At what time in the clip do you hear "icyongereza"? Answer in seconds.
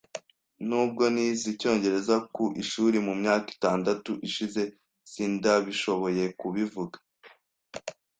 1.53-2.15